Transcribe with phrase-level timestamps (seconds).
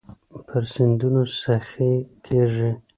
[0.47, 1.93] پر سیندونو سخي
[2.25, 2.71] کیږې